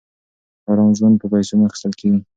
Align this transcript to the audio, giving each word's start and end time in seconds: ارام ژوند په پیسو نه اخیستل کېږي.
ارام 0.69 0.91
ژوند 0.97 1.15
په 1.21 1.25
پیسو 1.31 1.53
نه 1.59 1.63
اخیستل 1.69 1.93
کېږي. 1.99 2.21